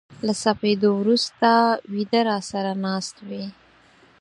له 0.25 0.33
سپېدو 0.43 0.89
ورو 0.95 1.15
سته 1.25 1.51
و 1.91 1.93
يده 2.01 2.21
را 2.27 2.37
سره 2.51 2.71
ناست 2.85 3.15
وې 3.27 3.43